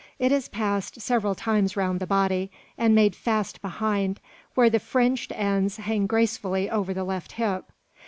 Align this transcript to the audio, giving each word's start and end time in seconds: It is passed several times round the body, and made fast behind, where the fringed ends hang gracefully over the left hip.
It 0.17 0.31
is 0.31 0.49
passed 0.49 0.99
several 0.99 1.35
times 1.35 1.77
round 1.77 1.99
the 1.99 2.07
body, 2.07 2.49
and 2.75 2.95
made 2.95 3.15
fast 3.15 3.61
behind, 3.61 4.19
where 4.55 4.67
the 4.67 4.79
fringed 4.79 5.31
ends 5.31 5.77
hang 5.77 6.07
gracefully 6.07 6.67
over 6.71 6.91
the 6.91 7.03
left 7.03 7.33
hip. 7.33 7.71